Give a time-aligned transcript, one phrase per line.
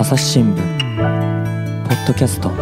[0.00, 0.56] 朝日新聞
[1.88, 2.52] ポッドキャスト。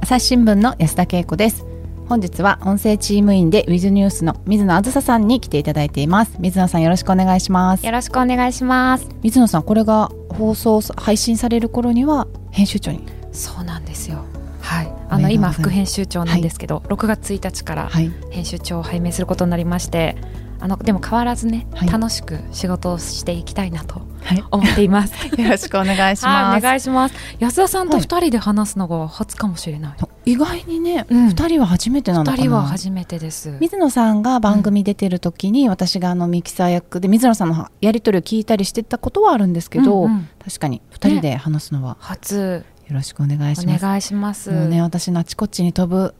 [0.00, 1.66] 朝日新聞の安田恵子です。
[2.08, 6.36] 本日は音声チーム員でウィズニュースの水野あずささんに来ていただいています。
[6.38, 7.84] 水野さんよろしくお願いします。
[7.84, 9.08] よろしくお願いします。
[9.24, 13.04] 水野さんこれが放送配信される頃には編集長に？
[13.32, 14.24] そうなんですよ。
[14.60, 14.92] はい。
[15.08, 20.16] あの今副編集長なんですけど、はい、6月1日から編集長を拝命することになりまして、
[20.60, 24.02] あのでも変わらずね、はい、楽しく仕事をしていきたいなと
[24.50, 25.14] 思っています。
[25.14, 26.58] はい、よろしくお願いします。
[26.58, 27.14] お願いします。
[27.38, 29.96] 安田さんと二人で話すのが初かもしれない。
[30.24, 32.36] 意外にね、二、うん、人は初めてなのかな。
[32.36, 33.56] 二人は初めてです。
[33.60, 42.64] 水野さんが番組出てる時に、うん、私があのミキサー役で水野さんのやり取りを聞いたりしてたことはあるんですけど、うんうん、確かに二人で話すのは、ね、初。
[42.88, 43.84] よろしくお願いします。
[43.84, 44.68] お願いします。
[44.68, 46.14] ね、私のあちこちに飛ぶ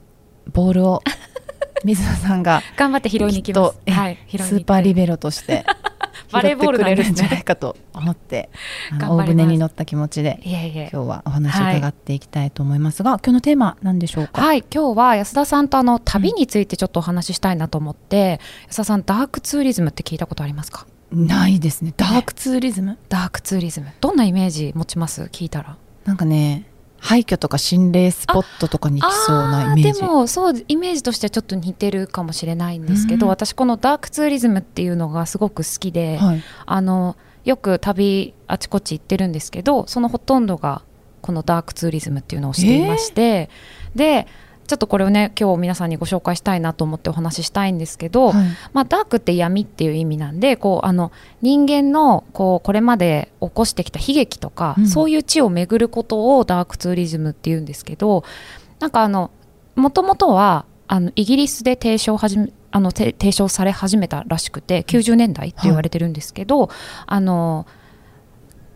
[0.52, 1.02] ボールを
[1.84, 3.90] 水野さんが頑張って拾いに行きます。
[3.90, 5.64] はい、スーパーリベロとして
[6.32, 8.50] バレーボールくれるんじゃないかと思って、
[9.00, 14.42] 大船に乗った気持ちで今日はお話を伺っていきたいと思いますが、はい、今日のテーマ何でしょうか？
[14.42, 20.86] はい、今日は安田さんとあの旅についてちょっとお話ししたいなと思って、うん、安田さんダークツーリズムって聞いたことありますか？
[21.12, 21.94] ないですね。
[21.96, 23.86] ダークツーリズム、ね、ダークツーリズム。
[24.00, 25.22] どんなイメージ持ちます？
[25.24, 25.76] 聞いたら。
[26.04, 26.66] なんかね
[27.06, 30.00] 廃墟とか心霊スポットとかに来そうなイメージ。
[30.00, 40.82] でもそうイメージとしてはちょっと似てるかもしれないんですけど、うん、私このダークツーリズムっていうのがすごく好きで、はい、あのよく旅あちこち行ってるんですけどそのほとんどが
[41.22, 44.26] このダークツーリズムっていうのをしていまして、えー、で
[44.66, 58.24] ちょっとこれをね今日皆さんにご紹介したいなと思ってお話ししたいんですけど、はい、まあ、ダークって闇っていう意味なんでこうあの人間のこうこれまで起こしてきた悲劇とか、うん、そういう地を巡ることをダークツーリズムっていうんですけど
[58.80, 59.30] なんかあの
[59.74, 66.68] もともとはあのイギリスで提唱始めあの提唱され始めたらしくて90年代って言われてるんですけど、はい、
[67.06, 67.66] あの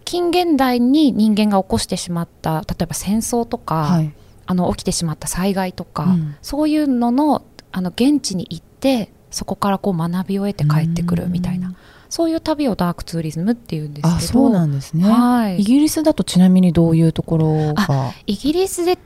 [0.07, 4.13] 近現代に人間が起こしてしまった例えば戦争とか、はい
[4.51, 11.73] あの起きてしまった災害とか、うん、そういうののあの現地に行ってそこからこう学びを得て帰ってくるみたいな。
[12.09, 18.13] そういう旅をダークツーリズムっていうんですけどあそうなんですね、はい、イギリスだとちなみにどういうところが？
[18.27, 18.99] イギリスで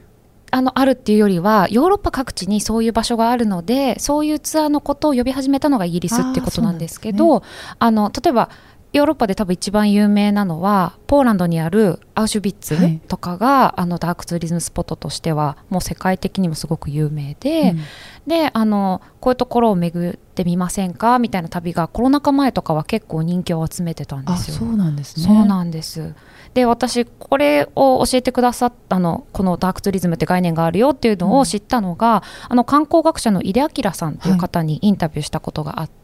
[0.51, 7.43] あのあるっていうよりはヨーロッパ各地にそういう場所があるのでそういうツアーのことを呼び始めたのがイギリスってことなんですけど
[7.79, 8.49] あ、ね、の例えば
[8.95, 12.79] ヨーロッパで多分一番有名なのはポーランドにあるアウシュビッツ
[13.09, 17.81] とかが、はい、あのダークツーリズムスポットとしてはもう世界的にもすごく有名で、うん、
[18.29, 21.19] であのこういうところを巡ってみませんか？
[21.19, 24.59] みたいな旅がコロナ禍前とかは結構人気を集めてたんですよ。
[24.59, 25.27] そうなんですね。
[25.27, 26.15] そうなんです。
[26.55, 36.04] で私これを教えてくださったのこのダークツーリズムって概念があるよっていうのを知ったのが、うん、あの観光学者の井出明さんという方にインタビューしたことがあって、はい、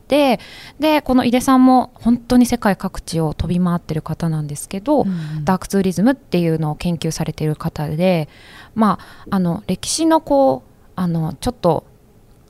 [0.78, 8.28] でこの井出さんも本当に世界各地を飛び回ってる方なんですけど、うん、ダークツーリズムっていうのを研究されている方で、
[8.74, 8.98] ま
[9.30, 11.84] あ、あの歴史のこうあのちょっと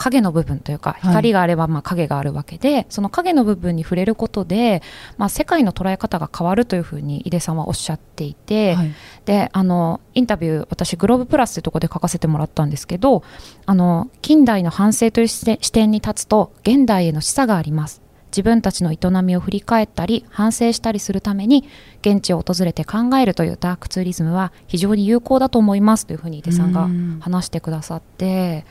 [0.00, 4.83] 影の部分というか光があればまあ影があるわけで、はい、その影の部分に触れることで、
[5.19, 8.94] まあ、世界の捉え方が変わるというふうに井出さんはおっしゃっていて、はい、
[9.27, 13.22] であのインタビュー私グローブプラスというところで書かせてもらったんですけど
[13.66, 18.00] あの近代の反省という視点に立つと現代への示唆があります。
[18.31, 21.65] 自分たちの営みを振り返ったり反省したりするために
[22.00, 26.88] 現地を訪れて考えるというダークツーリズムは非常に有効だと思いますというふうに井出さんが
[27.21, 28.65] 話してくださって。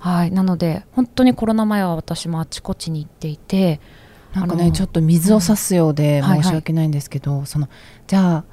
[0.00, 3.80] はい、なので本当にコロナ前は私もあちこちに行っていて
[4.34, 7.68] なんかねちょっと水を差すようで申し訳ないんですけど、はいはい、その
[8.06, 8.44] じゃあ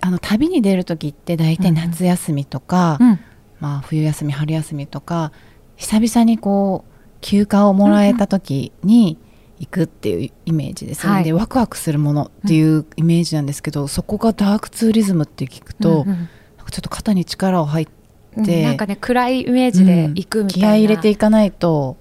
[0.00, 3.20] あの旅に出る時って大体夏休みとか、うん、
[3.60, 5.32] まあ、冬休み春休みとか
[5.76, 9.18] 久々にこう休暇をもらえた時に
[9.58, 16.28] 行くっていうイメージです、はい、でワクワクするものっていうイメージなんですけど、うん、そこがダークツーリズムって聞くと、うんうん、
[16.70, 17.97] ちょっと肩に力を入って
[18.36, 21.96] うん、なんかね暗いイメージで行くみたいな、うん、気合い入れていかないと。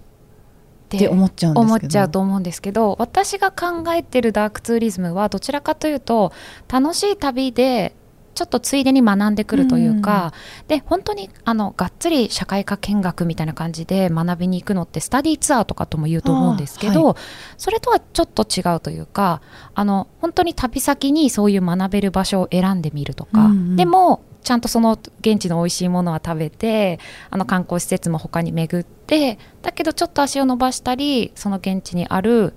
[0.96, 6.32] って思っちゃうん思っちゃうと思うんですけど私が考えてるダークツーリズムはどちらかというと
[6.70, 7.94] 楽しい旅で
[8.36, 10.32] ちょっとついでに学んでくるというか、
[10.62, 17.16] うん、で本当にあのがっつり社会科見学みたいな感じで学びに行くのってスタディーツアーとかとも言うと思うんですけど、はい、
[17.58, 19.42] それとはちょっと違うというか
[19.74, 32.54] あの本当に旅先にそういう学べる場所を選んでみるとか、うんうん、でもちゃんとその現地の美味しいものは食べてあの観光施設も他に巡ってだけどちょっと足を伸ばしたりその現地にある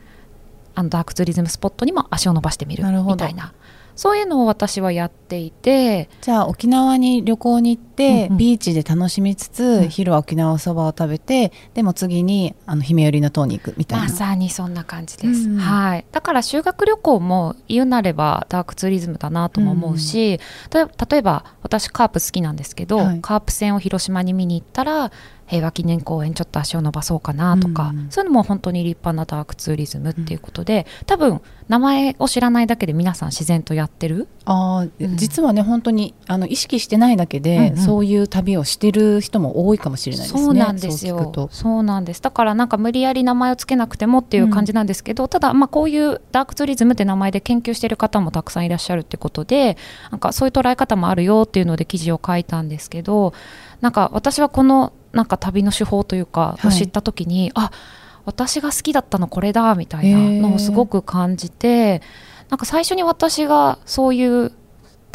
[0.77, 3.53] あのダークツーリズムスポットにも足を伸ばしてみるみたいな。
[3.97, 6.09] そういうのを私はやっていて。
[6.23, 14.05] じゃあ沖縄に旅行に行って、うんうん、ビーチで楽しみつつ、うん、昼は沖縄そばを食べてでも次にあの姫寄りの塔に行くみたいな。
[14.05, 16.05] まさにそんな感じです、うん、はい。
[16.13, 20.41] だから修学旅行も言うなればダークツーリズムだなとも思うし、
[20.75, 25.13] うん、例えば私カープ好きなんですけど、はい、カープ戦を広島に見に行ったら
[25.47, 34.29] 平和記念公園ちょっと足を伸ばそうかなとか、うん、そういうのも本当に立派なダークツーリズムっていうことで、うん、多分名前を知らないだけで皆さん自然とやってる。
[34.45, 41.49] あ、うん、実はね本当にあの意識してないだけで、うんうん、そういう旅をしてる人も多いかもしれないですねそうなんですよ。
[41.51, 42.23] そうなんです。
[42.23, 49.77] だからなんか無理やり名前を付けなくてもっていう感じなんですけど、ただまあこういうダークツーリズムって名前で研究してる方もたくさんいらっしゃるってことで
[50.11, 53.35] なんかそういう捉え方もあるよっていうので記事を書いたんですけど
[53.81, 57.73] なんか私はこのなんか旅の手法というか、を知った時にあ
[58.25, 62.03] 私が好きだったのこれだみたいなのをすごく感じて
[62.49, 64.53] なんか最初に私がそういう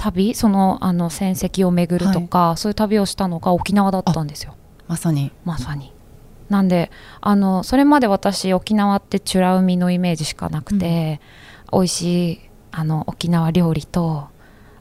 [0.06, 4.56] 旅そのあの戦績を巡るとか、はい、そういう旅をしたのが沖縄だったんですよ。
[4.88, 5.32] まさに。
[5.44, 5.94] まさに。
[6.50, 6.92] なんで
[7.22, 11.20] あのそれまで私沖縄って美ら海のイメージしかなくて、
[11.72, 12.40] うん、美味しい
[12.72, 14.28] あの沖縄料理と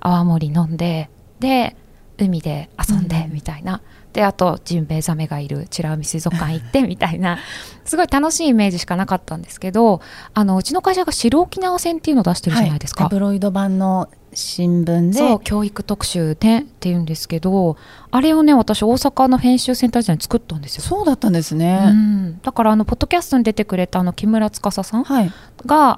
[0.01, 1.09] 泡盛飲んで
[1.41, 1.75] で
[2.19, 3.83] 海で遊んでみたいな、
[4.13, 7.39] であとジンベエザメがいる美ら海水族館行ってみたいな
[7.85, 10.01] すごい楽しいイメージしかなかったんですけど
[10.33, 13.05] あのうちの会社が白沖縄戦っていうのを出してるじゃないですか。
[13.05, 15.45] はい、タブロイド版の新聞で。
[15.45, 17.77] 教育特集でっていうんですけど
[18.11, 20.83] あれをね私大阪の編集センター時代に作ったんですよ。
[20.83, 25.33] そうだったんですね、うん、だからあのポッドキャストに出てくれたあの木村司さんが、はい、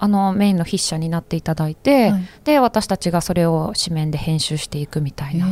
[0.01, 5.47] あのメインの筆者になっていただいて、はい、で私たちがそれを紙面で編集していくみたいな。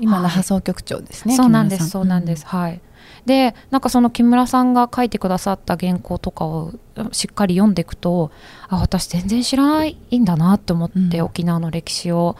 [0.00, 2.80] 今の放送局長ですね、はい、そうなんですそうなんです、うん、はい
[3.28, 6.72] でなんかその木村さんが書いてくださった原稿とかを
[7.12, 8.32] しっかり読んでいくと
[8.68, 12.36] あ私全然知らないんだなって思って、うん、沖縄の歴史を。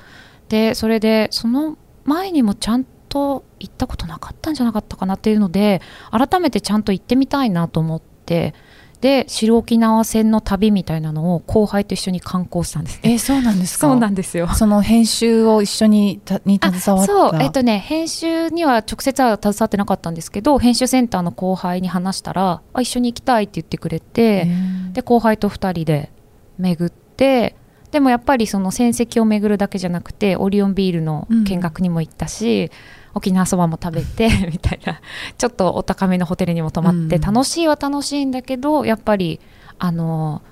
[0.48, 8.54] でそれでその前にもちゃんと行ったことなかったんじゃなかったかなっていうので改めてちゃんと行ってみたいなと思って
[9.00, 13.86] で白沖縄戦の旅みたいなのを後輩と一緒に観光したんです、ね、えそうなんですか？
[13.86, 14.48] そうなんですよ。
[14.48, 17.12] その編集を一緒にたに携わった？
[17.12, 24.48] そうえっとね編集には直接は携わってなかったんですけど編集センターの後輩に話したらあ一緒に行きたいって言ってくれて
[24.92, 26.10] で後輩と2人で
[26.58, 27.54] 巡って
[27.92, 35.00] でもやっぱりその戦績を巡るだけじゃなくてオリオンビールの見学にも行ったし、うん沖縄そばも食べて みたいな。
[35.36, 39.40] ちょっとお高めのホテルにも泊まって、うん、楽しいは楽しいんだけどやっぱり
[39.78, 40.42] あの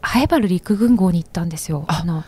[0.00, 1.84] ハエバル陸軍号に行ったんですよ。
[1.88, 2.24] あの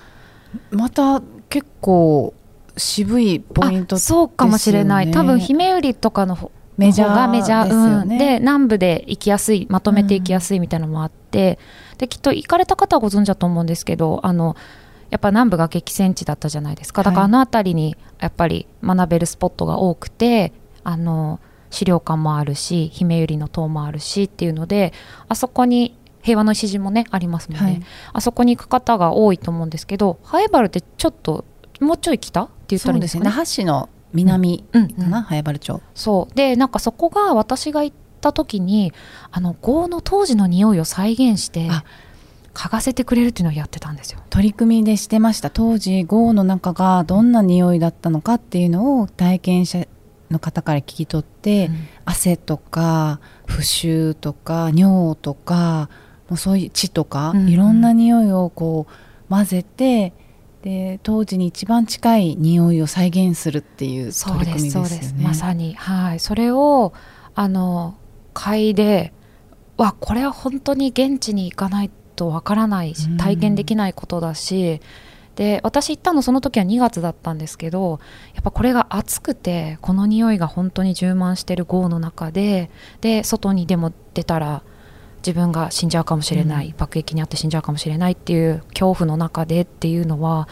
[0.71, 2.35] また結構
[2.77, 5.11] 渋いポイント、ね、そうかもしれない。
[5.11, 11.59] 多分姫売りとかのメジャーがメジャー、うん、で南部で行きやすいまとめて行きやすいみたいなのもあって、
[11.93, 14.57] うん、できっと行かれた方はご存知だと思うんですけどあの
[15.11, 17.03] やっぱ南部が激戦地だったじゃないですか。
[17.03, 20.53] だからあの辺りにやっぱり学べるスポットが多くて
[20.85, 21.41] あの
[21.71, 24.93] 資料館もあるし姫百合の塔もあるしっていうので
[25.29, 27.83] あそこに平和の礎もねありますもんね、はい、
[28.15, 31.45] あそこに行く方が多いと思うんですけどハエバルってちょっと
[31.81, 33.25] もうちょい北って言ったらいいんですかね。
[33.25, 35.81] 那覇市の南かな、ハエバル町。
[35.95, 36.35] そう。
[36.35, 38.93] でなんかそこが私が行った時に
[39.31, 41.69] あの豪の当時の匂いを再現して
[42.59, 44.19] 嗅がせてくれるっていうのをやってたんですよ。
[44.31, 45.49] 取り組みでしてました。
[45.49, 49.87] 当時豪の中がどんな匂いだったのかっていうのを体験者
[50.29, 55.89] の方から聞き取って、うん、汗とか腐臭とか尿とか
[56.29, 60.13] もうそういう血とか、うん、いろんな匂いをこう混ぜて
[60.63, 65.23] で当時に一番近い匂いを再現するっていう取り組みですよね。
[65.23, 65.75] まさに。
[65.75, 66.21] はい。
[66.21, 66.93] それを
[67.37, 67.97] あの
[68.35, 69.13] 嗅いで
[69.77, 74.81] わこれは本当に現地に行かないとわからないし体験できないことだし、
[75.37, 78.01] で私行ったのその時は2月だったんですけど
[78.35, 82.71] やっぱこれが暑くてこの匂いが本当に充満してる豪の中で
[83.01, 84.65] で外にでも出たら
[85.19, 90.49] 自分が死んじゃうかもしれない、うん、爆撃にあって死んじゃうかもしれないっていう恐怖の中でっていうのは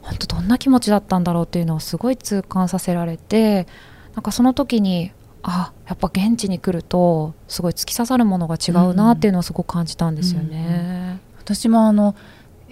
[0.00, 3.66] 本当どんな気持ちだったんだろうっていうのをすごい痛感させられて
[4.14, 10.66] なんかその時にあやっぱ現地に来るとすごい突き刺さるものが違うなっていうのをすごく感じたんですよね。
[10.66, 12.14] うんうん、私もあの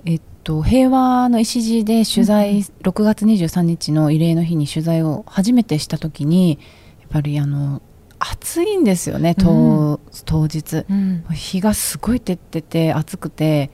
[0.06, 6.58] えっと、平和の礎で取材、うん、6月23日の慰霊の日に取材を初めてした時に
[7.00, 7.82] やっぱりあの
[8.18, 13.70] 暑いんですよね当うん、当日、うん、日がすごい照ってて暑くて。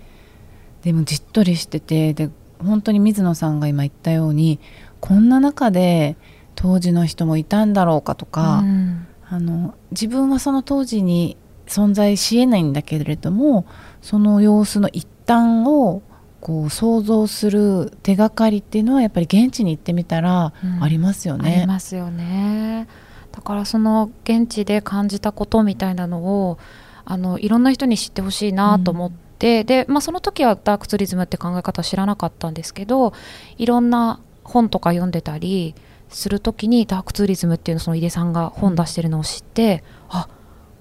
[0.82, 2.14] でもじっとりしてて。
[2.14, 4.58] で本当に水野さんが今言ったように
[5.00, 6.16] こんな中で
[6.56, 11.36] 当時の人もいたんだろうかとか、うん、あの自分はその当時に
[11.66, 13.66] 存在しえないんだけれども
[14.02, 16.02] その様子の一端を
[16.40, 21.48] こう想像する手がかりっていうのはやっぱり現地に行ってみたらありますよね。
[21.48, 22.86] うん、ありますよね。
[23.32, 26.58] だからその現地で感じたことみたいなのを
[27.04, 33.12] あのいろんな人に知ってほしいなと思って、うん、で、まあ、その時はダークツリズムって考え方知らなかったんですけど
[33.58, 35.74] いろんな本とか読んでたり
[36.08, 40.28] する時にダークツーリズムっていうのその井出さんが本出してるのを知ってあ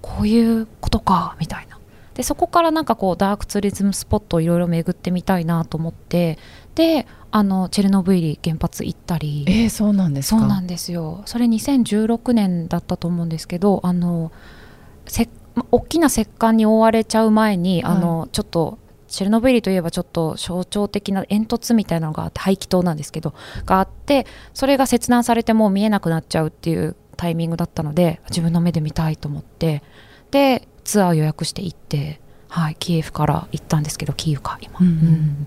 [0.02, 1.76] こういうことかみたいな。
[2.14, 6.38] でそこからなんかこうダークツーリズムスポットをいろいろ巡ってみたいなと思って
[6.74, 9.44] であのチェルノブイリ原発行ったり。
[9.46, 11.22] えー、そうなんですそうなんですよ。
[11.26, 14.32] それ2016年だったと思うんですけどあの
[15.06, 15.28] せ
[15.70, 23.34] 大きな石棺に覆われちゃう前に、はい、あのちょっとチェルノブイリといえばちょっと象徴的な煙突みたいなのがあって排気塔なんですけど
[23.64, 29.82] があってそれが切断されてもう見えなくなっちゃうっていうタイミングだったので自分の目で見たいと思って
[30.30, 35.46] でツアー予約して行って、はい、キエフから行ったんですけどキーウか今、うん、うん、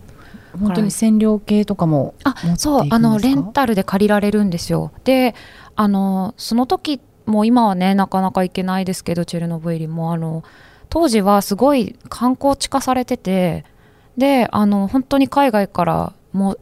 [0.59, 4.91] 本当に占領系とかもあそうあのレンタルで借りられるんですよ。
[5.03, 5.35] で
[5.75, 10.43] あのその時もう今はねなかなか行けないですけどチェルノブイリもあの
[10.89, 13.63] 当時はすごい観光地化されてて
[14.17, 16.57] であの本当に海外からも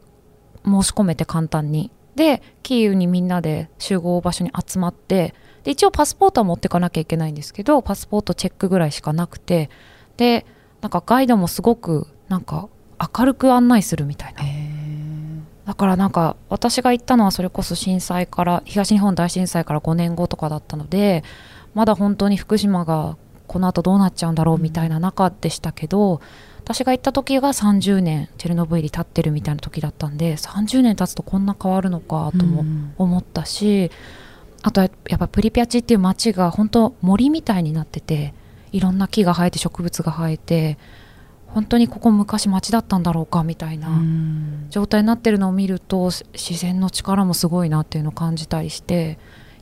[0.64, 1.90] 申し込めて簡単に。
[2.14, 9.70] でキーウにみんなで集合場所に集まってで一応パスポートは持ってかなきゃいけないんですけどパスポートチェックぐらいしかなくて
[10.16, 10.44] で
[10.80, 12.68] なんかガイドもすごくなんか
[13.16, 14.42] 明るく案内するみたいな。
[15.64, 21.22] だからなんか私が行ったのはそれこそ震災から東日本大震災から5年後とかだったので
[21.74, 26.20] まだ本当に福島がこの後どうなっちゃうんだろうみたいな中でしたけど、
[26.58, 32.64] 私が行った時が30年チェルノブイリ経ってるみたいな時だったんで30年経つとこんな変わるのかとも
[32.98, 33.90] 思ったし、
[34.62, 38.34] あとはやっぱプリピャチっていう街が本当森みたいになってて
[38.72, 40.78] いろんな木が生えて植物が生えて
[41.46, 43.88] 本当にここ昔町だったんだろうかみたいな
[44.68, 49.18] 状態になってるのを見ると自然の力もすごいなっていうのを感じたりして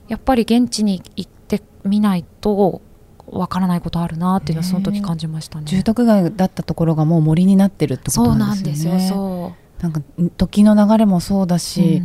[0.09, 2.83] やっぱり現地に行ってみないと
[3.27, 9.83] わからないことあるなっていうのはその時感じましたね、住宅街だったところがもう森になってるってことなんですよねそう。
[9.83, 10.01] なんか
[10.37, 12.03] 時の流れもそうだし、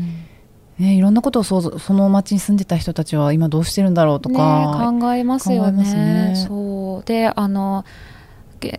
[0.79, 5.83] うん、ね、いろんなことを想像その町に住んでた人たちは今どうしてるんだろうとか、ね、考えますよね。
[5.83, 6.35] ね。
[6.35, 7.05] そう。
[7.05, 7.85] であの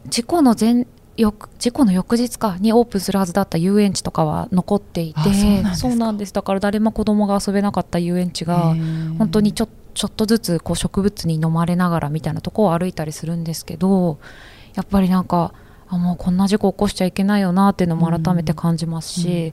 [0.09, 5.21] 事故の前翌事故の翌日かにオープンするはずだった遊園地とかは残っていて
[5.75, 8.75] そうなんですだから誰も子供が遊べなかった遊園地が
[9.19, 14.19] 本当にちょちょっとずつこう植物に飲まれながらみたいなとこを歩いたりするんですけど
[14.75, 15.53] やっぱりなんか
[15.89, 19.53] あもうこんな事故起こしちゃいけないよなっていうのも改めて感じますし、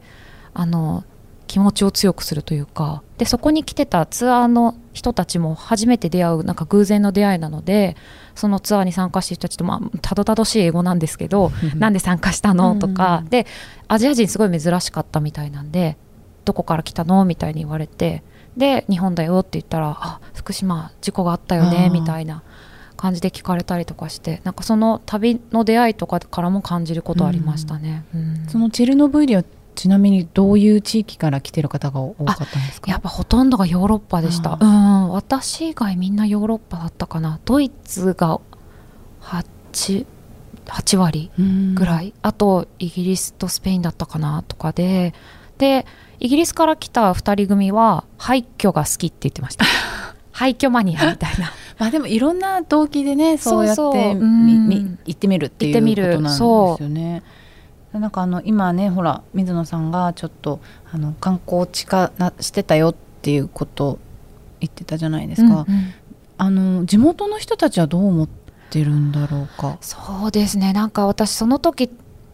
[0.55, 1.03] うん、あの
[1.47, 7.97] 気持ちを強くするというかでそこに来てたツアーの人たちも初めて出会うなんか偶然の出会いなので
[8.39, 12.75] そのツアーに参加してる人たちと、まあ、たどたどしい英語なんですけど なんで参加したの？
[12.75, 13.23] とか。
[13.29, 13.45] で
[13.87, 15.97] アジア人すごい珍しかったみたいなんで
[16.45, 17.25] どこから来たの？
[17.25, 18.23] みたいに言われて。
[18.57, 22.43] で日本だよって言ったらあ福島事故があったよねみたいな
[22.97, 29.43] 感じで聞かれたりとかしてなんかその旅の出会いとかからも感じることありましたね、うん、そのチェルノブイリは
[29.79, 32.91] ちなみにどういう地域から来てる方が多かったんですか？
[32.91, 34.57] やっぱほとんどがヨーロッパでした。
[34.59, 35.09] うん。
[35.11, 37.39] 私以外みんなヨーロッパだったかな。
[37.45, 38.41] ドイツが
[39.21, 40.05] 8,
[40.65, 41.31] 8割
[41.75, 42.13] ぐらい。
[42.21, 45.13] あとイギリスとスペインだったかなとかで。
[45.57, 45.85] で
[46.19, 49.65] イギリスから来た2人組は廃墟が好きって言ってました。
[50.31, 51.51] 廃墟マニアみたいな。
[51.79, 57.23] まあでもいろんな動機でねそうやって行ってみるっていうことなんですよね。
[57.93, 60.59] なんかあの今ねほら水野さんがちょっと
[60.93, 63.97] あの観光地化なしてたよっていうこと
[64.59, 65.93] 言ってたじゃないですか、うんうん、
[66.37, 68.29] あの地元の人たちはどう思っ
[68.69, 69.77] てるんだろうか？
[69.81, 70.73] そうですね。
[70.73, 71.89] なんか私その時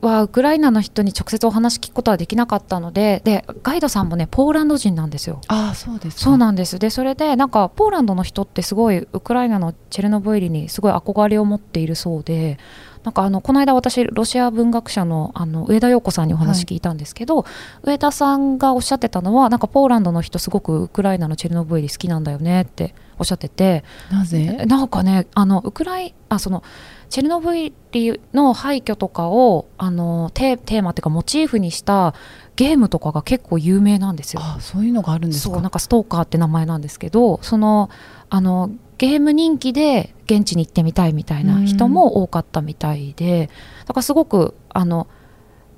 [0.06, 5.42] はウクライナの人に直接お話聞くことはできなかったのででガイドさんもねポーランド人なんですよ。
[5.48, 6.80] あそうですそうなんです。
[6.80, 12.58] でそれでなんかポーランドの人ってすごいウクライナのチェルノブイリにすごい憧れを持っているそうで
[13.04, 24.66] なんかあのこの間私ロシア文学者のあの上田陽子さんにお話聞いたんですけど、はい、上田さんがおっしゃってたのはなんかポーランドの人すごくウクライナのチェルノブイリ好きなんだよねっておっしゃっててなぜ？
[24.66, 26.64] なんかねあのウクライあその
[27.10, 32.14] チェルノブイリの廃墟とかをあのテーマっていうかモチーフにした
[32.56, 34.42] ゲームとかが結構有名なんですよ。
[34.44, 35.62] あそういうのがあるんですか？
[35.62, 37.90] なんかストーカーって名前なんですけどその
[38.30, 43.50] あのゲーム人気で現地に行ってみたいみたいな人も多かったみたいで
[43.86, 45.08] だからすごくあの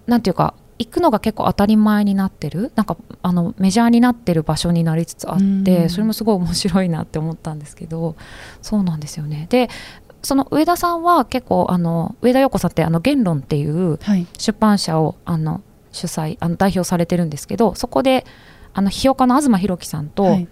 [0.06, 8.16] なんていうか行くのが結構当たり前になってるなんかあのメジャーになってる場所になりつつあってそれもすごい面白いなって思ったんですけど
[8.62, 9.48] そうなんですよね。
[9.50, 9.70] で
[10.28, 13.98] その上田さんは結構あの上田陽子さんってあの言論っていう
[14.38, 15.62] 出版社をあの
[15.94, 18.26] 主催あの代表されてるんですけどそこで
[18.74, 20.48] あの批評家の東博樹さんと、はい、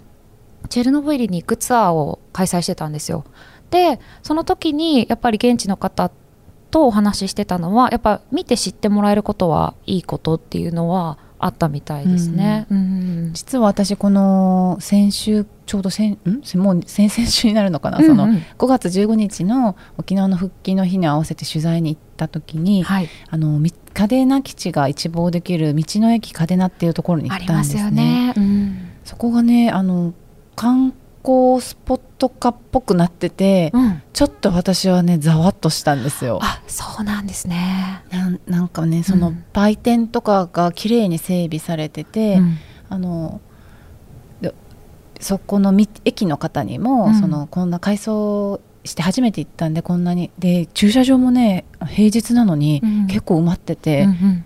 [0.69, 3.25] チェルノブイリに行くツアーを開催してたんですよ。
[3.69, 6.09] でその時にやっぱり現地の方
[6.71, 12.65] とお話ししてたのはやっぱ見て知ってもらえることはいいことっていうのはあったみたいですね。
[12.71, 16.41] うん、実は私この先週ちょうど先ん？
[16.59, 23.59] もう先々週になるのかな、うんうん、その5月15日の沖縄の復帰の日に合わせて取材に行った時に、はい、あの
[23.93, 27.91] 嘉手納基地が一望できる道の駅嘉手納っていうところに行ったんですね。
[27.91, 28.33] ね。
[28.35, 30.15] うん、そこがねあの
[30.55, 36.39] 観光スポット化っぽくなってて、うん、ちょっと私はねざわっとしたんですよ。
[36.43, 38.03] あそうなんですね。
[38.45, 42.57] なんかねその売店とかが綺麗に整備されてて、うん、
[42.89, 43.41] あの
[45.19, 54.45] そこの駅の方にも、うん、そのこんな改装して初めて行ったんでこんなにで駐車場もね平日なのに結構埋まってて、うんうん、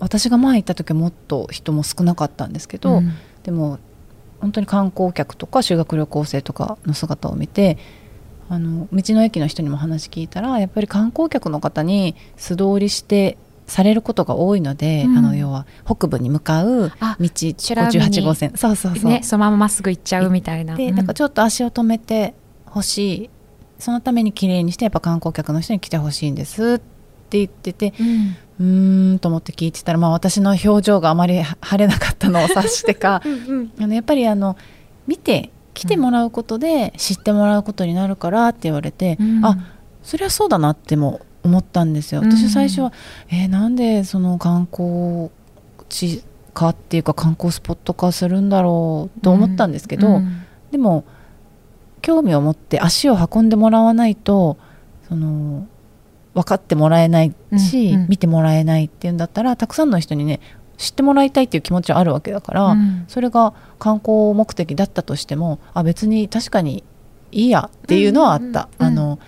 [0.00, 3.02] 私が前行った時はもっと人も少なかったんですけど、
[3.44, 3.78] でも
[4.40, 7.78] 本当に観光客とか修学旅行生とかの姿を見て
[8.48, 18.52] あの道の駅の人にも話聞いたらやっぱり観光客の方に素通りしてされることが多いので、うん、あの要は北部に向かう道58号線。
[18.56, 20.76] そうそうそう、ね、そのまままっすぐ行っちゃうみたいな。
[20.76, 23.30] で、うん、なんかちょっと足を止めてほしい。
[23.78, 34.56] そのためにきれいにしてやっぱ観光客の人に来てほしいんですって言ってて、うんうんと思って聞いてたら、まあ、私の表情があまり晴れなかったのを察してか うん、あのやっぱりあの
[35.06, 39.58] 見て来てもらうことで知ってもらうことになるからって言われて、うん、あ
[40.02, 42.22] そりゃそうだなっても思ったんですよ。
[42.22, 42.92] 私最初は、
[43.30, 45.30] うん、えー、なんでその観光
[45.88, 51.04] 地化っていうか観光スポット化するんだろうと思ったんですけど、うん、でも
[52.00, 54.56] 興味を持って足を運んでもらわないと
[55.08, 55.66] その
[56.36, 60.40] 分かってもらえないし、うんうん、見てもらえないっていうんだったらたくさんの人にね
[60.76, 66.84] 知ってもらいたいっていう気持ちはあるわけだから、うん、それが観光目的だったとしてもあ別に確かに
[67.32, 68.68] いいやっていうのはあった。
[68.78, 69.18] あの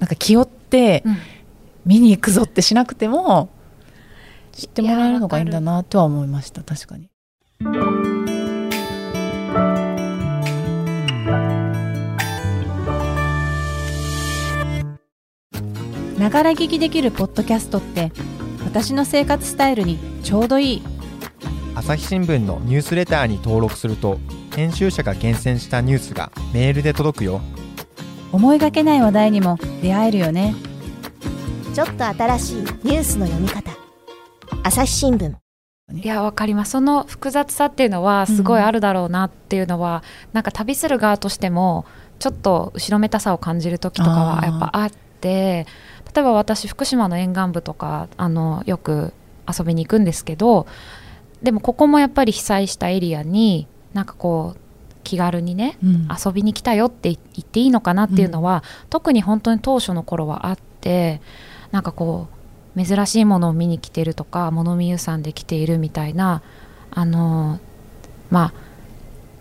[0.00, 1.04] なんか気負って
[1.84, 3.50] 見に行くぞってしなくても
[4.52, 6.62] 知ってもらえるのがいいんだなとは思いました。
[6.62, 7.10] 確かに。
[16.18, 18.12] ながら聞きできるポッドキャストって
[18.64, 20.82] 私の生活スタイルにちょうどいい。
[21.74, 24.18] 朝日新聞のニュースレターに登録すると
[24.54, 27.40] 編集者が厳選したニュースがメールで届くよ。
[28.30, 30.54] 思いがけない話題にも出会えるよね。
[31.74, 33.72] ちょっと新しいニュースの読み方。
[34.62, 35.34] 朝日新聞。
[35.92, 36.72] いやわかります。
[36.72, 41.84] その複雑さっていうのはすごいあるだろうなっていうのは、うん、なんか旅する側としても
[42.20, 45.66] ちょっと後ろめたさを感じる時とかはやっぱあって
[46.14, 49.12] 例えば私福島の沿岸部とかあのよく
[49.48, 50.66] 遊びに行くんですけど
[51.42, 54.58] でもここもやっぱり被災したエリアになんかこう
[55.02, 61.20] 気軽にね、うん、遊びに来たよって言っていいのかなっていうのは、うん、特に本当に当初の頃はあって
[61.70, 62.28] なんかこ
[62.76, 66.42] う珍しいものを見に来てるとか物見遊山で来ているみたいな
[66.90, 67.60] あの
[68.30, 68.52] まあ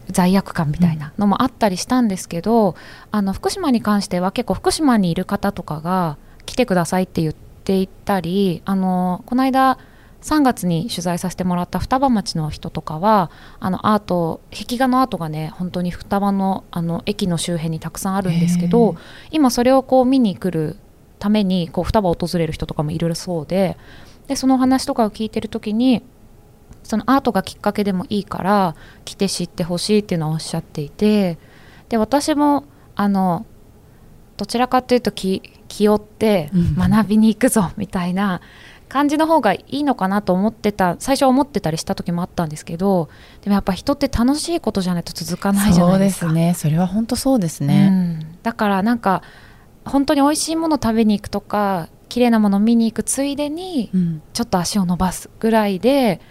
[0.09, 2.75] 罪悪感みたいなのもあったりしたんですけど、うん、
[3.11, 6.17] あの福島に関しては結構福島にいる方とかが
[6.53, 9.79] 来てくださいって言っていったりあのこの間
[10.21, 18.95] 3月に取材させてもらった双葉町の人とかはあのアート壁画のアートがね本当に双葉のあの駅の周辺にたくさんあるんですけど
[19.31, 20.77] 今それをこう見に来る
[21.17, 23.75] ためにこう双葉を訪れる人とかもいるそうで
[24.27, 26.03] でその話とかを聞いてる時に
[26.83, 31.39] そのアートがきっかけでもいいから来て知ってほしいっていうのをおっしゃっていて
[31.89, 33.47] で私もあの
[34.37, 35.41] どちらかというと気
[35.73, 38.41] 気負って学びに行くぞみたいな
[38.89, 43.09] 感じの方がいいのかなと思ってた最初は思ってたりした時もあったんですけど
[43.41, 46.27] でもやっぱ人って楽しいことじゃないと続かないじゃないですか。
[46.27, 46.53] そうですね。
[46.53, 49.23] それは本当そうですね、うん、だからなんか
[49.83, 53.89] 本当に美味しいもの食べに行くとか綺麗なもの見に行くついでに、
[54.33, 56.21] ちょっと足を伸ばすぐらいで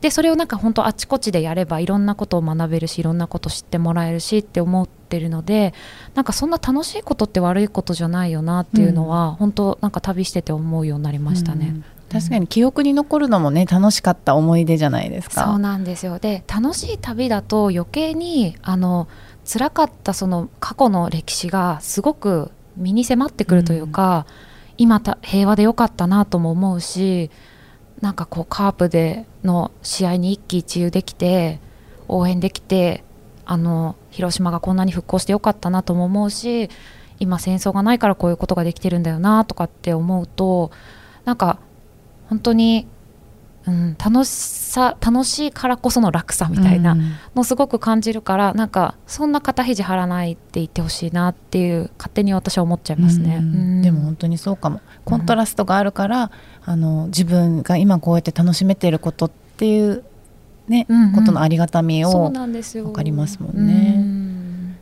[0.00, 5.74] でそれをなんか本当あちこちでやればいろんなことを学べるしいろんなこと知ってもらえるしって思ってるので
[6.14, 11.68] なんかそんな楽しいことって悪いことじゃないよなっていうのは、うん、本当なんか旅してて思うようになりましたね。
[11.68, 15.44] うん確かに記憶に残るのもね楽しかった思い出じゃないですか。
[15.44, 19.06] そうなんですよで楽しい旅だと余計にあの
[19.44, 24.34] 辛かったその過去の歴史がすごく身に迫ってくるというか、うん、
[24.78, 27.30] 今平和でよかったなとも思うし
[28.00, 31.60] なんかこうカープでの試合に一喜一憂できて
[32.08, 33.04] 応援できて
[33.44, 36.70] あの広島がこんなに復興してよかったなとも思うし
[37.18, 40.70] 今戦争がないからこういうことができてるんだよなとかって思うと
[41.24, 41.58] なんか
[42.30, 42.86] 本当に、
[43.66, 46.96] うん、楽しさ楽しいからこその楽さみたいな
[47.34, 54.80] のすごく感じるから、うん、なんかそんな肩肘張らないって言ってほしいなっていう勝手に私は思っちゃいますね、うん、でも本当にそうかも。
[55.04, 56.30] コントラストがあるから、
[56.64, 60.04] あの自分が今こうやって楽しめてることっていう
[60.68, 64.76] ね、うんうん、ことのありがたみを分かりますもんね。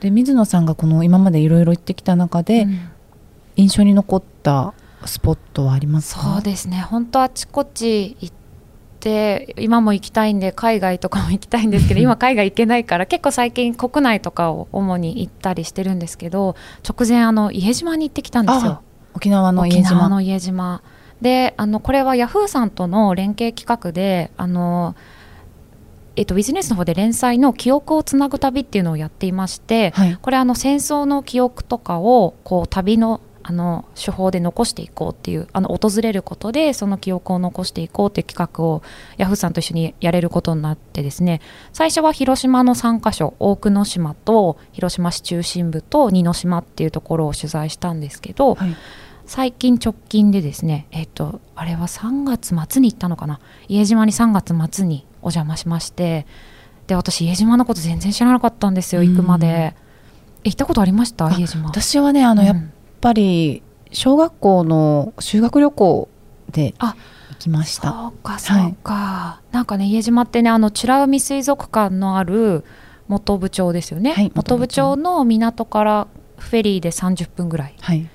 [0.00, 2.66] で水野さんがこの今までいろいろ行ってきた中で、
[3.56, 6.20] 印象に残ったスポットはありますか？
[6.20, 6.80] そうですね。
[6.80, 8.34] 本当あちこち行っ
[9.00, 16.54] て今も行きたいんで海外とかも行きたいんですけど 今海外行けないから結構最近国内とかを主に行ったりしてるんですけど
[16.88, 18.82] 直前あの伊江島に行ってきたんですよ。
[19.14, 20.08] 沖縄の伊江島。
[20.08, 20.82] の伊江島。
[21.20, 24.94] であのこれはヤフーさんとの連携企画であの
[26.16, 38.82] えっと、ビジネスの方で連載の「記憶をつなぐ旅」っていうのをやっていまして、はい、これあの戦争の記憶とかをこう旅のあの手法で残していこうっていうあの訪れることでその記憶を残していこうっていう企画を
[39.16, 41.40] ヤフーさんと一緒にやれることになってですね
[41.72, 48.76] 最初は広島の3カ所大久野島と広島市中心部と二の島っていうところを取材したんですけど、はい、
[49.24, 53.40] 最近直近でですねえっ、とあれは3月末に行ったのかな？
[53.68, 56.26] 家島に3月末にお邪魔しまして
[56.86, 59.74] で私家島のこと全然知らなかったんですよ行くまで。
[60.42, 61.30] 行ったことありました？
[61.38, 61.68] 家島。
[61.68, 66.08] 私はねあの、うん、ぱり小学校の修学旅行
[66.50, 66.94] で行
[67.38, 67.90] きました。
[67.90, 72.64] そうかそうか、はい、なんかね家島ってねあの美ら海水族館のある
[73.08, 74.96] 本部町ですよね、はい、本部町。
[74.96, 76.06] の港から
[76.40, 77.74] フェリーで30分ぐらい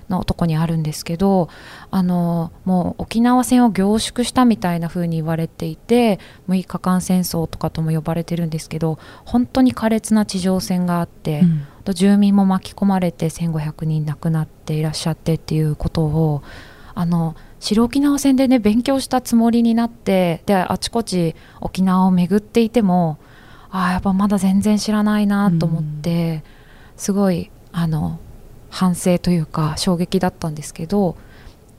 [0.10, 1.50] のとこにあるんですけど、はい、
[1.91, 6.19] あのもう沖縄戦を凝縮したみたいな風に言われていて
[6.50, 16.43] 6日間戦争とかとも呼ばれてるんですけど本当に苛烈な地上戦があって、うん、住民も巻き込まれて1500人亡くなっていらっしゃってっていうことを
[16.93, 23.17] あの白沖縄戦でね勉強したつもりになってであちこち沖縄を巡っていても
[23.69, 26.43] ああやっぱまだ全然知らないなと思って、
[26.95, 28.19] うん、すごいあの
[28.69, 31.17] 反省というか衝撃だったんですけど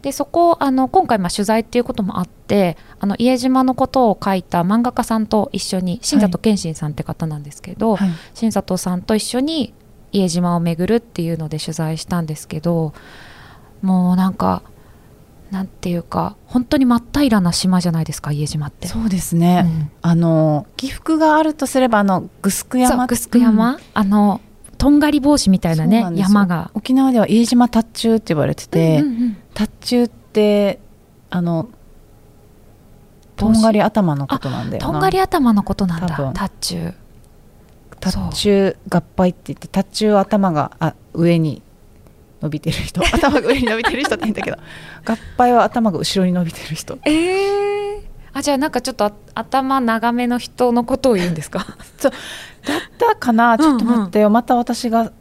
[0.03, 9.75] でそこあの今回まあ取材っていうこともあってあの家島のことを書いた漫画家さんと一緒に新里健信さんって方なんですけど、はい、新里さんと一緒に
[10.16, 12.92] 家島を巡るっていうので取材したんですけど
[13.83, 14.62] もうなんか
[15.50, 18.88] なんていうか本当に真っ平らな島じゃないですか家島って。
[18.88, 23.07] そうですね、うん、あの起伏があるとすればあのグスク山。
[23.07, 24.40] グスク山、うん、あの
[24.76, 26.70] とんがり帽子みたいなね山が。
[26.74, 30.81] 沖縄では飯島達中って言われてて、うんうんうん、達中って
[31.31, 31.68] あの
[33.37, 36.94] とんがり頭のことなんだよとんがり頭のことなんだ達中
[38.00, 41.62] 達中合敗って言って達中頭があ上に
[42.42, 44.59] 伸びてる人頭が上に伸びてる人って言うんだけど
[45.04, 51.66] 合敗は頭が後ろに伸びてる人えー、あじゃあなんかちょっと頭長めの人のことを言うんですか
[51.98, 52.12] そう
[52.66, 55.12] だったかなちょっと待ってよ、うんうん、また私が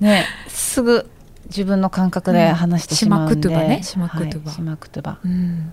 [0.00, 1.10] ねすぐ
[1.46, 5.72] 自分の感覚で話してしまうんで、うん、ね島くとば、島くとば、うん、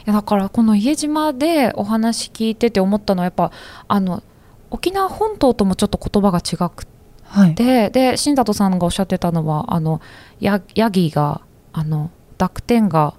[0.00, 3.52] いやだからこの家島でお話聞いてて思ったのはやっぱ
[3.88, 4.22] あの
[4.70, 6.90] 沖縄本島ともちょっと言葉が違くて、
[7.24, 10.00] はい、で新里さんがおっしゃってたのはあの
[10.40, 13.14] ヤヤギがあの濁点が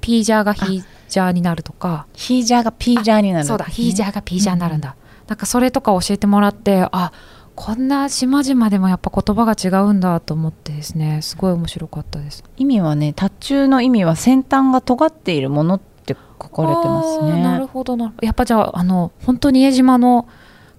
[0.00, 2.06] ピージャーがヒージャーになるとか。
[2.14, 3.66] ヒージャーがピージャーになる、ね、そうだ。
[3.66, 7.12] ヒージャーがピージャーになるんだ、なんかそれとか教えてもらってあ
[7.54, 12.42] こんな島々でもやっぱ言葉が違うんだと思ってですねすごい面白かったです。
[12.56, 17.42] 意味はね達中の意味は先端が尖っているものって書かれてますね。
[17.42, 18.14] なるほどな。
[18.22, 20.26] やっぱじゃああの本当に江島の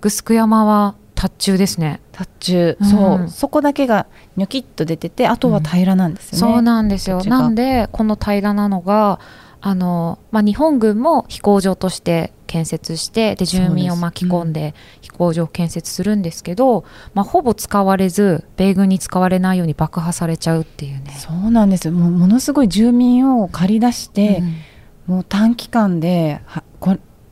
[0.09, 1.99] 城山は達中ですね。
[2.11, 3.29] 達中、うん、そう。
[3.29, 7.23] そこだけがニョキッと出ててあとは平らなんですよね、うん、そうなんですよ。
[7.25, 9.19] なんでこの平らなのが
[9.61, 16.83] あの、まあ、日本軍も飛行場として建設してで住民を巻き込んで飛行場を建設するんですけど、
[17.13, 21.15] まあ、ほぼ使われず米軍に使われないように爆破されちゃうっていうね。
[21.17, 21.93] そうなんですよ。
[21.93, 24.41] もうものすごい住民を借り出して、
[25.07, 26.41] うん、もう短期間で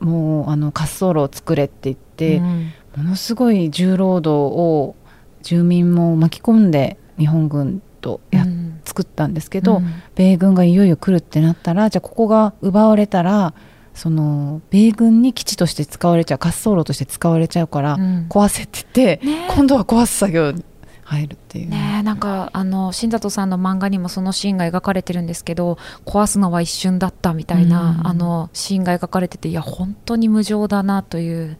[0.00, 4.96] もうあの滑走路を作れって言って、うん、ものすごい重労働を
[5.42, 9.82] 住民も巻き込んで日本軍とや、うん、作ったんですけど、
[10.14, 13.54] 米軍がいよいよ来るってなったらじゃあここが奪われたら
[13.94, 20.64] その米軍に基地として使われちゃう滑走路として使われちゃうから、うん、壊せって言って、ね、今度は壊す作業に
[21.10, 21.70] 入るっていう。
[21.70, 31.58] ねなんかあの新里さんの漫画にもそのシーンが描かれてるんですけど壊すのは一瞬だったみたいな、うん、あのシーンが描かれてていや本当に無情だなという。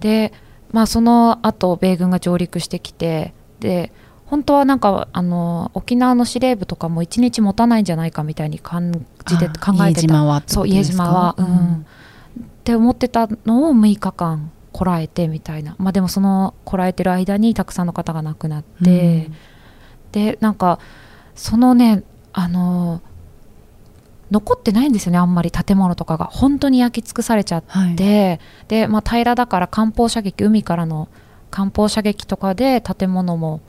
[0.00, 0.32] で
[0.72, 3.92] まあその後米軍が上陸してきてで
[4.24, 8.92] 本当はなんかあの沖縄の司令部とかも1日持たないんじゃないかみたいに感
[9.26, 10.42] じて考えてた。
[10.46, 15.76] そう家島は、うん、うん、って思ってたのを6日間こらえてみたいな。
[15.78, 19.34] まあでもそのこらえてる間にたくさんの方が亡くなって、うん、
[20.12, 20.78] でなんか
[21.34, 22.02] そのね
[22.32, 23.02] あの
[24.30, 26.26] 残ってないんですよねあんまり建物とかが。
[26.26, 27.96] 本当に焼き尽くされちゃって、はい、
[28.68, 31.08] で、まあ、平らだから艦砲射撃海からの
[31.50, 33.60] 艦砲射撃とかで建物も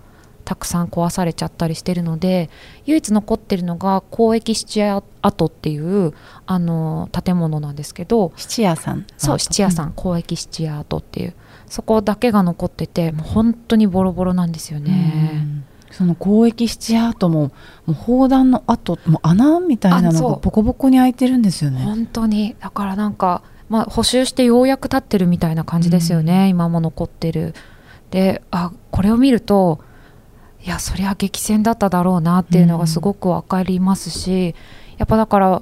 [0.46, 2.50] たくさん壊されちゃったりしてるので
[2.86, 6.14] 唯一残ってるのが公益質屋跡っていう
[6.46, 9.06] あの建物なんですけど質屋さん。
[9.18, 11.34] そう質屋さん、うん、公益質屋跡っていう。
[11.68, 15.46] そこだけが残っててもう本当にボロボロなんですよね。
[15.92, 17.52] その公益質屋跡も
[17.86, 21.82] もう砲弾の跡も穴みたいなのがボコボコに開いてるんですよね。
[21.82, 22.56] 本当に。
[22.60, 27.54] だからなんかまあ、補修してようやく立ってるみたいな感じですよね、うん、今も残ってる。
[28.10, 29.80] であこれを見ると
[30.64, 34.56] いやそりゃ激戦だっただろうなっていうのがすごく分かりますし、
[34.92, 35.62] うん、やっぱだから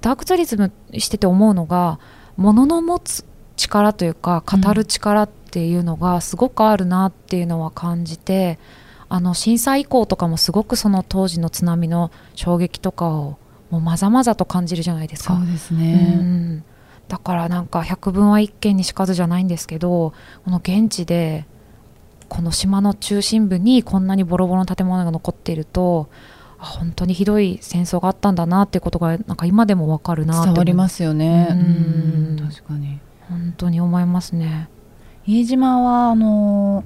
[0.00, 1.98] ダークツーリズムしてて思うのが
[2.36, 3.24] ものの持つ
[3.56, 8.58] 力というか語る力っていうのがすごくあるなっていうのは感じて、
[9.10, 13.38] うん、あの震災以降とかもすごくその当時の津波の衝撃とかを
[13.70, 15.36] もうまざまざと感じるじゃないですか。
[15.36, 16.64] そうですね、うん、
[17.08, 21.46] だからなんか百聞は一見にしかずじゃないんですけどこの現地で
[22.28, 26.08] この島の中心部にこんなにボロボロの建物が残っていると
[26.58, 31.48] 本当にひどい戦争があったんだなっていうことがなんか今でもわかるな伝わりますよね。
[31.50, 32.48] うん。
[32.48, 32.98] 確かに。
[33.28, 34.68] 本当に思いますね。
[35.24, 36.84] 家島はあの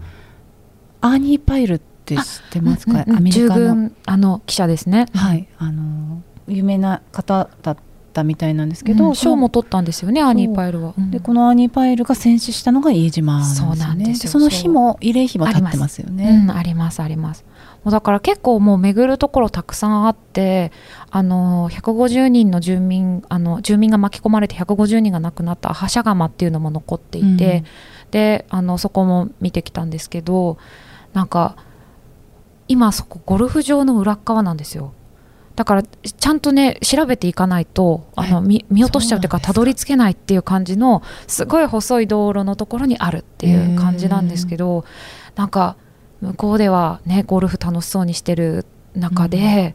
[1.01, 3.91] アーニー・パイルって知ってますか、うんうん、アメリカの。
[4.05, 5.07] あの記者ですね。
[5.15, 5.49] はい。
[5.59, 7.77] あの有名な方だっ
[8.13, 13.77] たみたいなんですけど、賞、うん、も取ったんですよねアーニー・パイルは、うん、でこのアーニー・パイルが戦死したのが飯島なんですよね。
[13.77, 14.31] そうなんですよ。
[14.33, 16.47] その日も慰霊碑も立ってますよね。
[16.55, 17.45] ありますあります。
[17.85, 20.71] もうだから結構もう巡るところたくさんあって
[21.11, 27.65] あの150人の住民あの住民が巻き込まれて150人が亡くなった覇者窯っていうのも残っていて、
[28.05, 30.59] うん、であのそこも見てきたんですけど
[31.13, 31.57] なんか
[32.69, 34.95] 今そこゴルフ場の裏側なんですよ
[35.55, 44.85] だからちゃんとね調べていかないとあの見見落としちゃうというかたどり着けないっていう感じのすごい細い道路のところにあるっていう感じなんですけど
[45.35, 45.77] なんか
[46.21, 49.75] 向こうではねゴルフ楽しそうにしてる中で、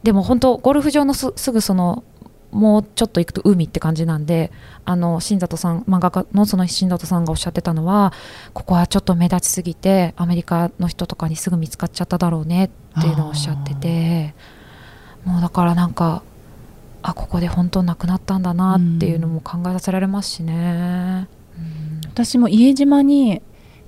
[0.00, 2.02] うん、でも本当ゴルフ場のすぐその
[2.50, 4.50] もうちょっと行くと海って感じなんで
[4.84, 8.12] あの新里さん漫画家のその新里さんがおっしゃってたのは
[8.54, 14.34] ここはちょっと目立ちすぎてアメリカの人とかにすぐ見つかっちゃっただろうねっていうのをおっしゃってて。
[15.26, 16.22] もうだからなんか
[17.02, 23.42] あここで本当亡くなったんだなっていうのも考えさせられますしね、うん、私も家島に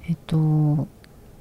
[0.09, 0.87] えっと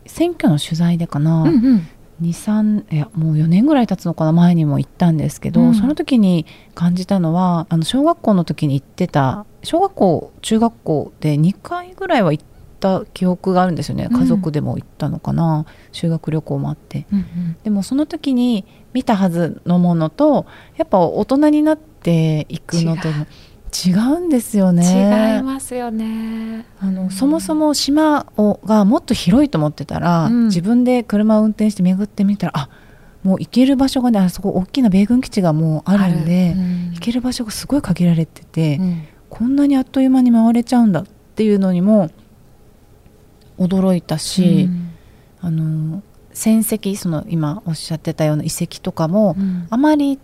[0.05, 1.87] 選挙の取材でかな、うんうん。
[2.21, 12.45] 23いやもう4年ぐらい経つのかな前にも行ったんですけど、うん、その時に感じたのはあの小学校の時に行ってた小学校中学校で2回ぐらいは行っ
[12.79, 20.45] た記憶があるんですよね、家族でも行ったのかな、修学旅行もあって、うんうん、でもその時に見たはずのものと
[20.77, 24.19] やっぱ大人になっていくのと違う。
[24.19, 25.37] んですよね。
[25.37, 26.65] 違いますよね。
[26.79, 32.69] あの、うん、そもそも島をがもっと広いと思ってたら、うん、自分で車を運転して巡ってみたらあ
[33.23, 38.79] もう行ける場所がねあそこ大きな米軍基地がもうあるんで、うん、行ける場所がすごい限られてて、
[39.29, 42.09] こんなにあっという間に回れちゃうんだっていうのにも
[43.57, 44.69] 驚いたし、
[45.41, 46.01] あの
[46.33, 50.19] 戦跡その今おっしゃってたような遺跡とかも、うん、あまり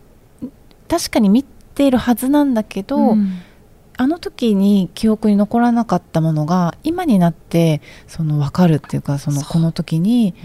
[0.87, 3.39] 確かに見ているはずなんだけど、うん、
[3.97, 10.35] あの時に記憶に残らなかったものが今になってその分かるっていうかそのこの時に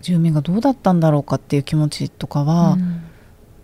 [0.00, 3.02] 住民がどうだったんだろうかっていう気持ちとかは、うん、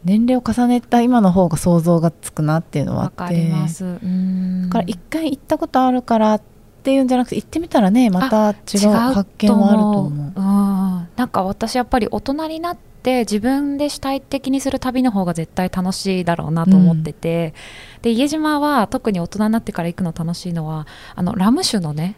[0.05, 3.51] 年齢を重ねた今の方が想像がつくなっていうのはあって。
[3.51, 6.54] だから一回行ったことあるからって
[6.93, 10.11] いうんじゃなくて行ってみたらねまた違う発見はあると思う。
[10.11, 11.09] うん。
[11.17, 17.55] なんか私やっぱり大人になって自分で主体的にする旅の方が絶対楽しいだろうなと思ってて、
[17.97, 22.17] うん、で家島は特に大人になってから行くの楽しいのはあのラム酒のね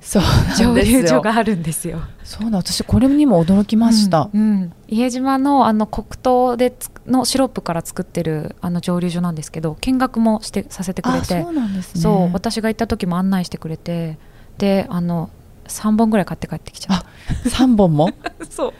[0.56, 2.00] 蒸留所があるんですよ。
[2.22, 4.30] そうだ私これにも驚きました。
[4.32, 6.72] うん、うん、家島のあの黒糖で
[7.06, 11.42] のシロップから作ってるあの蒸留所なんですけど見学もしてさせてくれて。
[11.42, 14.18] そうなんです、ね、そう私が行った時も案内してくれて
[14.58, 15.30] であの
[15.66, 17.06] 3本ぐらい買って帰ってきちゃった。
[17.48, 18.10] 3本も？
[18.50, 18.72] そう。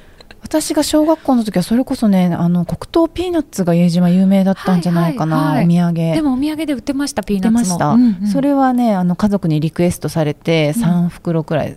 [0.43, 6.15] 私が小学校の時はそれこそねあの黒糖ピーナッツが家島有名だったんじゃないかな、はいはいはい、お土産。
[6.15, 11.77] でもお土産で売ってましたピーナッツも、うんうん、それはねあの家族にリクエストされて3袋くらい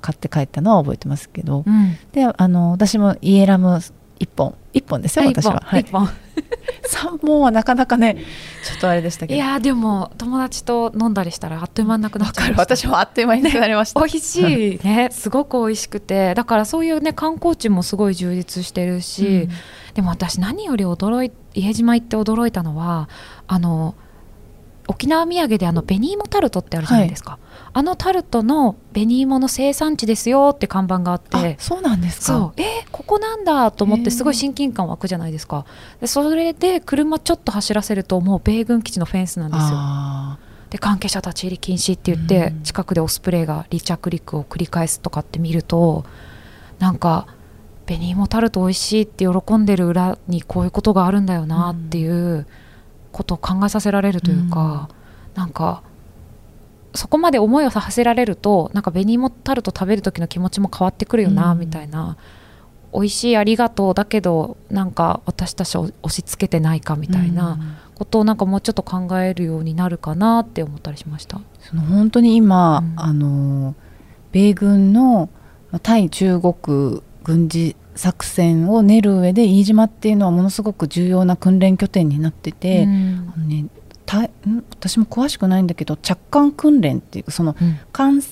[0.00, 1.96] 買って帰ったのは覚えてますけど、うん。
[2.12, 3.80] であの私もイエラム
[4.20, 4.54] 1本。
[4.74, 5.80] 1本ですよ私は、はい。
[5.80, 6.08] 一、本。
[6.88, 8.24] 3本はなかなかね
[8.64, 9.36] ちょっとあれでしたけど。
[9.36, 12.76] いやーでも友達と飲んだりしたらあっという間なくなっちゃいました。
[12.76, 14.80] 私もあっという間になくなりました、 美味しい。
[14.84, 16.34] ねすごく美味しくて。
[16.34, 19.48] だからそういうね観光地もすごい充実してるし、
[19.94, 23.08] でも私何より驚い家島行って驚いたのは
[23.46, 23.94] あの
[24.86, 27.38] 沖縄土産であの紅芋タルトってあるじゃないですか、
[27.72, 32.26] あのタルトの紅芋の生産地ですよって看板があっあてそうなんですか？
[32.26, 32.60] そう。
[32.60, 35.64] えーここなんだと思ってすごい親近感湧くじゃないですか。
[36.00, 39.68] でそれで車ちょっと走らせるともう米軍基地のフェンスなんですよ。
[39.72, 42.62] あで関係者立ち入り禁止って言って、うん。
[42.62, 46.04] 近くでオスプレイが離着陸を繰り返すとかって見ると
[46.78, 47.26] なんか
[47.86, 52.46] 紅芋タルト美味しいって喜んでる裏にこういうことがあるんだよなっていう
[53.10, 54.88] ことを考えさせられるというか、
[55.34, 55.82] なんか
[56.94, 62.16] そこまで思いをさせられるとなんか紅芋タルト食べる時の気持ちも変わってくるよな、うんみたいな
[62.92, 67.52] 美味しいありがとうだけどなんか私たちを押し付けてないかみーたいな。
[67.52, 71.38] うんことをなんかもうちょっと考えるようになるかなって思ったりしました。
[71.58, 73.74] その本当に今、うんあの
[74.32, 75.28] 米軍の
[75.70, 83.66] まあ対中国軍事作戦を練る上で飯島っていうのはものすごく重要な訓練拠点になってて、うんあのね、
[84.10, 84.64] たん？
[84.70, 87.54] 私も詳しくないんだけど着艦訓練っていうその
[87.92, 88.22] 艦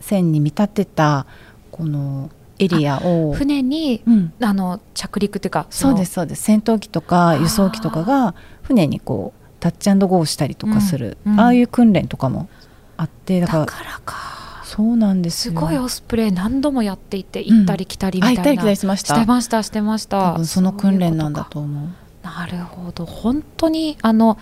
[0.00, 1.26] 船に見立てた
[1.70, 6.42] このエリアを、船にうん、あの着陸っていうかそうですそうです。
[6.42, 11.32] 戦闘機とか輸送機とかが船にこうタッチゴーしたりとかする、うん。
[11.34, 12.48] うんああいう訓練とかも
[12.96, 14.16] あってだだかかららか。
[14.64, 15.54] そうなんですよ。
[15.54, 20.34] すごいオスプレイ何度もやっていて行ったり来たりみたいな、あ行ったり来たりしまししたてましたしてました。
[20.34, 21.88] 多分その訓練なんだと思う。
[22.22, 23.06] なるほど。
[23.06, 24.36] 本当にあの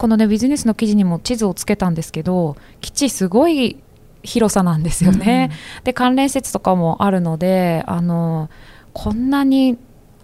[0.00, 3.76] このねビジネスの記事にも地図をつけたんですけど基地すごい
[4.22, 5.50] 広さなんですよね、
[5.84, 8.48] で関連施設とかもあるのであの
[8.94, 9.76] こんなに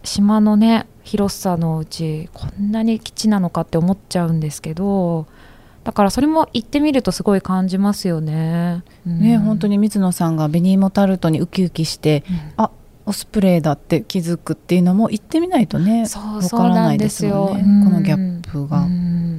[0.03, 5.27] 島のね広さのうちこんなに基地なのかって思っちゃうんですけど
[5.85, 8.83] だからそれも行ってみるとすごい感じますよね。
[9.07, 9.21] うん。
[9.21, 12.65] ね本当に、に水野さんが紅芋タルトにウキウキしてうん。
[12.65, 12.71] あ
[13.05, 17.51] オスプレイだって気づくっていうのも行ってみないとねわからなんいでですよ。
[17.53, 17.63] すよね。
[17.65, 17.85] うん。
[17.85, 19.36] このギャップが、うん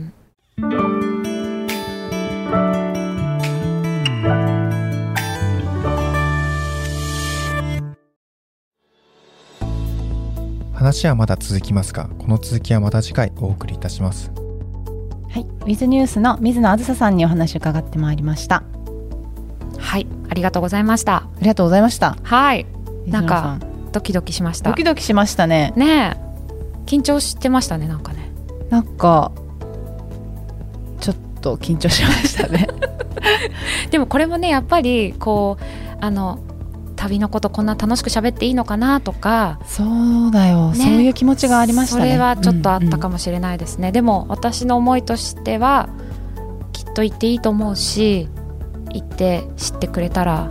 [10.73, 14.31] 話はまだ続きますがこの続きはまた次回お送りいたします
[15.29, 18.63] はい、ウィズニュースの水野あずささんにお話を伺ってまいりました
[19.77, 21.17] はい、ありがとうございました。
[21.17, 22.65] ありがとうございましたはい、
[23.05, 24.71] なんかさんドキドキしました。
[24.71, 28.31] ドキドキしましたねねえ、緊張してましたね、なんかね。
[28.71, 29.31] なんか
[31.47, 32.67] と緊張しましたね。
[33.89, 35.63] でもこれもね、やっぱりこう
[36.01, 36.39] あの
[36.95, 39.59] 旅のことこんな楽しく喋っていいのかなとか。
[39.65, 39.83] そ
[40.27, 42.01] うだよ、ねそういう気持ちがありましたね。
[42.01, 45.89] それはちょっとあったかも、もしれないですね、でも私の思いとしては
[46.73, 48.27] きっと行っていいと思うし
[48.91, 50.49] 行って知ってくれたら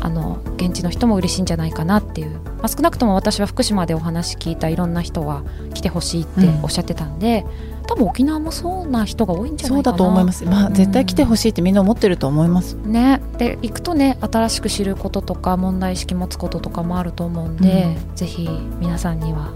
[0.00, 5.42] あの現地の人も嬉しいんじゃないかなっていう、まあ、少なくとも私は福島でお話聞いたいろんな人は
[5.74, 7.44] 来てほしいっておっしゃってたんで、
[7.88, 9.96] 多分沖縄もそうな人が多いんじゃないかな。
[9.96, 10.44] そうだと思います。
[10.44, 10.74] まあ、うん。
[10.74, 12.76] 絶対来てほしいってみんな思ってると思います。
[12.76, 18.48] ね、で行くとね新しく知ることとか問題意識持つこととかもあると思うんで、ぜひ
[18.78, 19.52] 皆さんには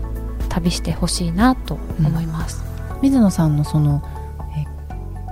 [0.48, 2.64] 旅してほしいなと思います。
[3.02, 4.15] 水野さんのそのえ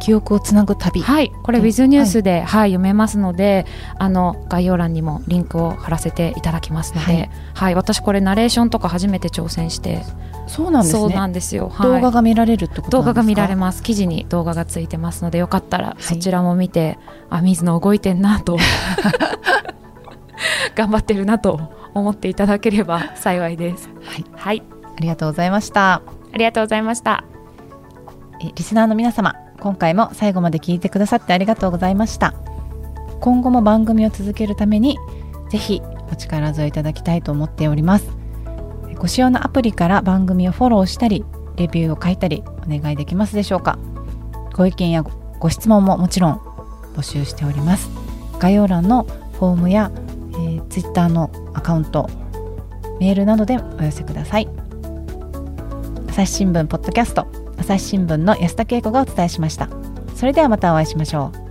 [0.05, 2.71] 記憶をつなぐ旅、はい、これうん Wiz ニュースで、はい。
[2.73, 3.65] 読めますので
[3.99, 7.73] あの概要欄にもリンクを貼らせていただきますので、ははい。
[7.73, 10.05] い私これナレーションとか初めて挑戦して
[10.47, 11.89] そうなんですそうねなんですよ、はい。
[11.89, 13.15] 動画が見られるってこと動なんですか？
[13.15, 13.83] 画が見られます。
[13.83, 16.03] 記事に動画がついてますのでよかったらい。
[16.03, 16.99] そちらも見て、
[17.31, 18.59] あ水野動いてんなと
[20.77, 23.89] 頑張ってるなと思っていただければ幸いです。
[24.03, 24.63] はい、はい。
[24.99, 25.95] ありがとうございました。
[25.95, 27.25] ありがとうございました。
[28.43, 32.35] えリスナーの皆様今回も最後まで聞いてくださってありがとうございました。
[33.23, 34.99] 今後も番組を続けるために
[35.49, 35.81] ぜひ
[36.13, 38.07] お力添えいただきたいと思っております。
[38.99, 41.25] ご使用のアプリから番組をフォローしたり
[41.57, 43.79] レビューを書いたりお願いできますでしょうか。
[44.53, 46.35] ご意見やご質問ももちろん
[46.95, 47.89] 募集しております。
[48.41, 49.05] 概要欄の
[49.39, 49.91] フォームや、
[50.33, 52.11] えー、Twitter のアカウント
[53.01, 54.49] メールなどでお寄せください。
[56.11, 57.44] 朝日新聞ポッドキャスト。
[57.59, 59.69] 朝日新聞の安田恵子がお伝えしました。
[60.15, 61.44] それではまたお会いしましょう。